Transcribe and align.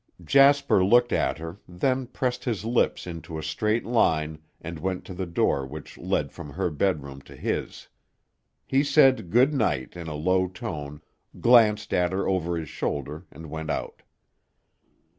Jasper 0.25 0.83
looked 0.83 1.13
at 1.13 1.37
her, 1.37 1.59
then 1.67 2.07
pressed 2.07 2.43
his 2.45 2.65
lips 2.65 3.05
into 3.05 3.37
a 3.37 3.43
straight 3.43 3.85
line 3.85 4.39
and 4.59 4.79
went 4.79 5.05
to 5.05 5.13
the 5.13 5.27
door 5.27 5.63
which 5.63 5.95
led 5.95 6.31
from 6.31 6.49
her 6.49 6.71
bedroom 6.71 7.21
to 7.21 7.35
his. 7.35 7.87
He 8.65 8.83
said 8.83 9.29
"Good 9.29 9.53
night" 9.53 9.95
in 9.95 10.07
a 10.07 10.15
low 10.15 10.47
tone, 10.47 11.03
glanced 11.39 11.93
at 11.93 12.13
her 12.13 12.27
over 12.27 12.57
his 12.57 12.67
shoulder, 12.69 13.27
and 13.29 13.51
went 13.51 13.69
out. 13.69 14.01